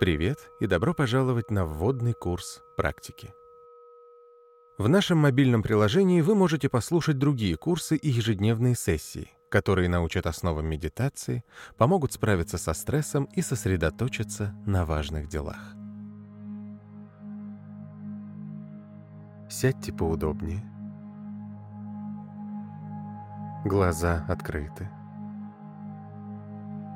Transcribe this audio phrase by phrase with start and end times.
[0.00, 3.34] Привет и добро пожаловать на вводный курс практики.
[4.78, 10.64] В нашем мобильном приложении вы можете послушать другие курсы и ежедневные сессии, которые научат основам
[10.64, 11.44] медитации,
[11.76, 15.74] помогут справиться со стрессом и сосредоточиться на важных делах.
[19.50, 20.62] Сядьте поудобнее.
[23.66, 24.88] Глаза открыты.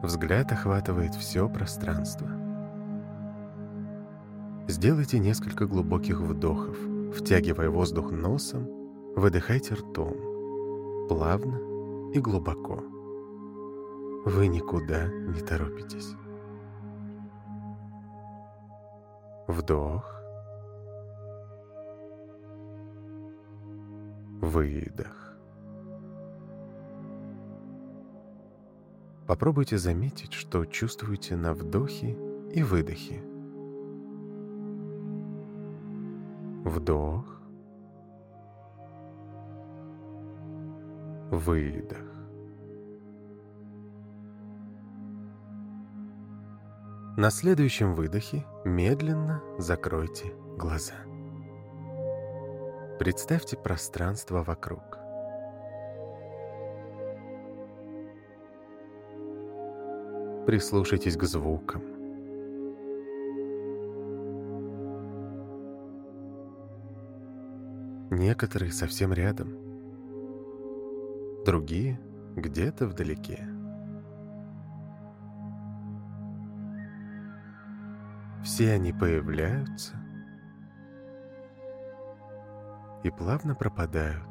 [0.03, 2.44] Взгляд охватывает все пространство.
[4.67, 6.77] Сделайте несколько глубоких вдохов,
[7.15, 8.67] втягивая воздух носом,
[9.15, 12.83] выдыхайте ртом, плавно и глубоко.
[14.25, 16.15] Вы никуда не торопитесь.
[19.47, 20.11] Вдох.
[24.41, 25.37] Выдох.
[29.27, 32.17] Попробуйте заметить, что чувствуете на вдохе
[32.55, 33.34] и выдохе.
[36.65, 37.27] Вдох.
[41.31, 41.99] Выдох.
[47.19, 50.95] На следующем выдохе медленно закройте глаза.
[52.99, 54.99] Представьте пространство вокруг.
[60.47, 61.94] Прислушайтесь к звукам.
[68.17, 69.49] Некоторые совсем рядом,
[71.45, 72.01] другие
[72.37, 73.45] где-то вдалеке.
[78.45, 79.95] Все они появляются
[83.03, 84.23] и плавно пропадают.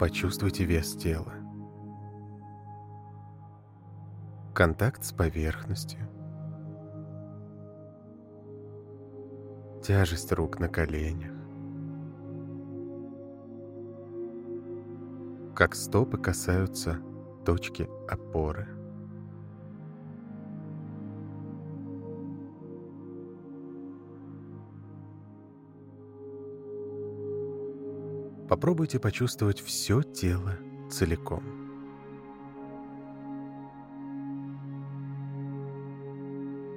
[0.00, 1.41] Почувствуйте вес тела.
[4.54, 5.98] Контакт с поверхностью.
[9.82, 11.32] Тяжесть рук на коленях.
[15.56, 16.98] Как стопы касаются
[17.46, 18.68] точки опоры.
[28.50, 30.58] Попробуйте почувствовать все тело
[30.90, 31.61] целиком.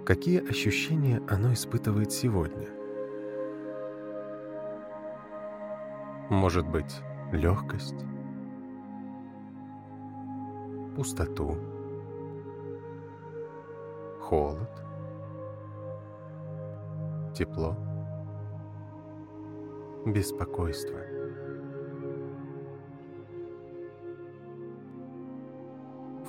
[0.05, 2.67] Какие ощущения оно испытывает сегодня?
[6.29, 7.01] Может быть,
[7.31, 8.05] легкость,
[10.95, 11.57] пустоту,
[14.21, 14.69] холод,
[17.33, 17.75] тепло,
[20.05, 20.99] беспокойство.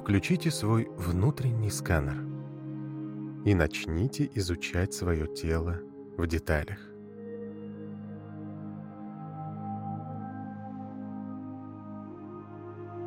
[0.00, 2.35] Включите свой внутренний сканер
[3.46, 5.78] и начните изучать свое тело
[6.18, 6.80] в деталях.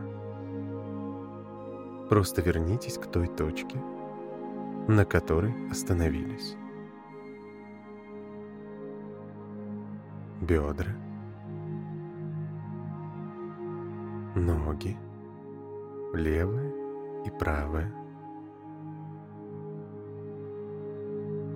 [2.10, 3.78] Просто вернитесь к той точке,
[4.88, 6.56] на которой остановились.
[10.40, 10.90] Бедра,
[14.34, 14.98] ноги,
[16.12, 16.72] левая
[17.24, 17.92] и правая,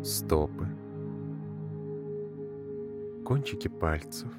[0.03, 0.67] стопы,
[3.25, 4.32] кончики пальцев,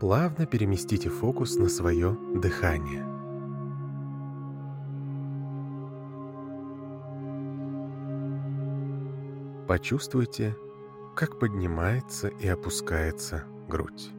[0.00, 3.21] плавно переместите фокус на свое дыхание.
[9.72, 10.54] Почувствуйте,
[11.16, 14.10] как поднимается и опускается грудь.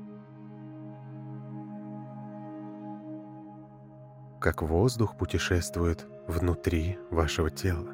[4.41, 7.93] Как воздух путешествует внутри вашего тела.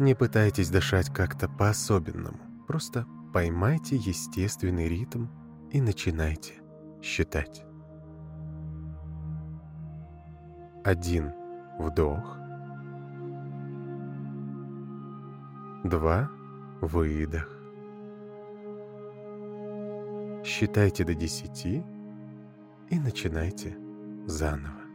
[0.00, 2.40] Не пытайтесь дышать как-то по-особенному.
[2.66, 5.28] Просто поймайте естественный ритм
[5.70, 6.54] и начинайте
[7.02, 7.64] считать.
[10.82, 11.32] Один
[11.78, 12.47] вдох.
[15.84, 16.28] Два
[16.80, 17.48] выдох.
[20.44, 21.84] Считайте до десяти
[22.90, 23.76] и начинайте
[24.26, 24.87] заново.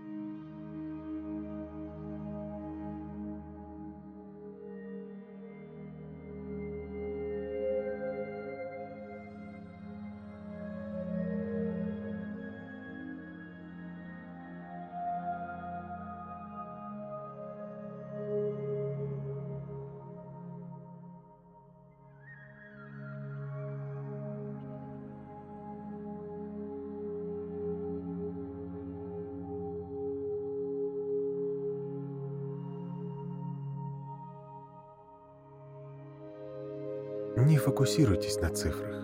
[37.45, 39.03] Не фокусируйтесь на цифрах.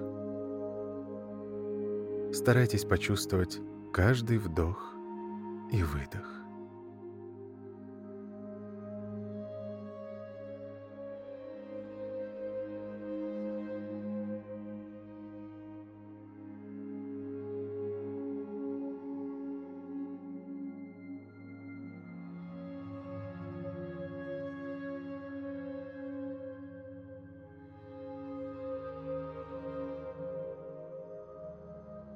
[2.33, 3.59] Старайтесь почувствовать
[3.91, 4.95] каждый вдох
[5.74, 6.38] и выдох.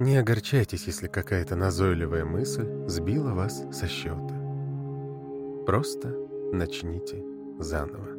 [0.03, 4.35] Не огорчайтесь, если какая-то назойливая мысль сбила вас со счета.
[5.65, 6.09] Просто
[6.51, 7.23] начните
[7.57, 8.12] заново.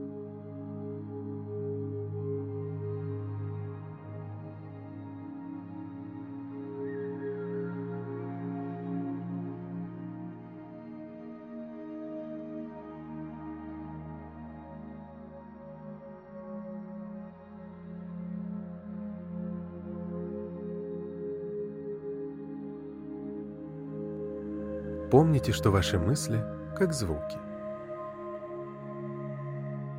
[25.14, 26.44] Помните, что ваши мысли
[26.76, 27.38] как звуки.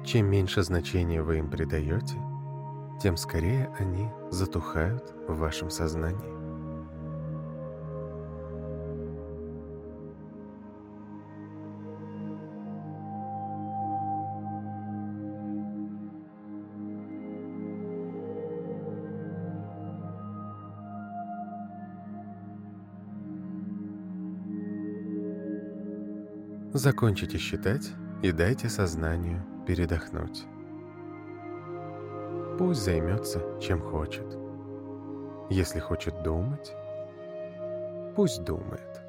[0.04, 2.18] Чем меньше значения вы им придаете,
[3.02, 6.35] тем скорее они затухают в вашем сознании.
[26.76, 30.44] Закончите считать и дайте сознанию передохнуть.
[32.60, 34.26] Пусть займется чем хочет.
[35.50, 36.76] Если хочет думать,
[38.18, 39.02] пусть думает.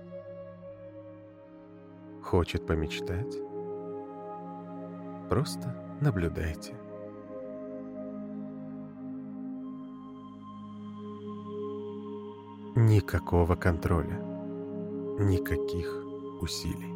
[2.22, 3.36] Хочет помечтать,
[5.28, 6.72] просто наблюдайте.
[12.76, 14.20] Никакого контроля,
[15.18, 15.88] никаких
[16.40, 16.95] усилий.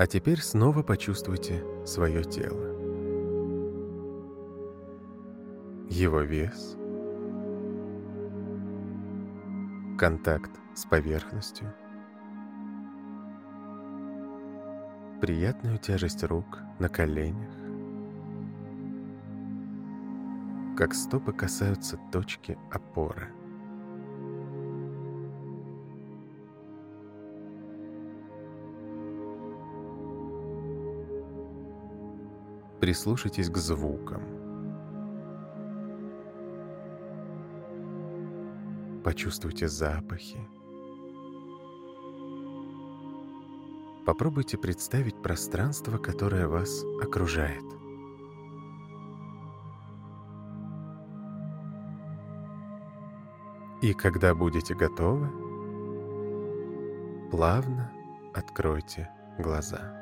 [0.00, 2.68] А теперь снова почувствуйте свое тело.
[5.90, 6.74] Его вес,
[9.98, 11.70] контакт с поверхностью,
[15.20, 17.52] приятную тяжесть рук на коленях,
[20.78, 23.28] как стопы касаются точки опоры–
[32.80, 34.22] Прислушайтесь к звукам.
[39.04, 40.38] Почувствуйте запахи.
[44.06, 47.64] Попробуйте представить пространство, которое вас окружает.
[53.82, 55.28] И когда будете готовы,
[57.30, 57.92] плавно
[58.34, 59.99] откройте глаза.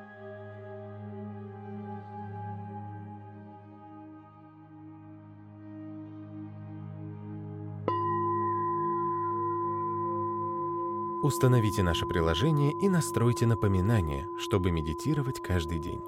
[11.29, 16.01] Установите наше приложение и настройте напоминания, чтобы медитировать каждый день.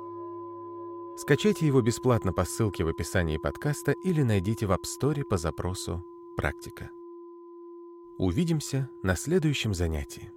[1.14, 6.02] Скачайте его бесплатно по ссылке в описании подкаста или найдите в App Store по запросу
[6.38, 6.88] «Практика».
[8.16, 10.32] Увидимся на следующем занятии.